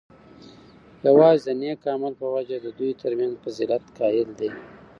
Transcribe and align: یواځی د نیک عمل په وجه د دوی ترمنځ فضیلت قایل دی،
یواځی 1.07 1.41
د 1.45 1.49
نیک 1.61 1.81
عمل 1.93 2.13
په 2.21 2.27
وجه 2.35 2.57
د 2.61 2.67
دوی 2.77 2.91
ترمنځ 3.01 3.33
فضیلت 3.43 3.83
قایل 3.97 4.29
دی، 4.39 4.49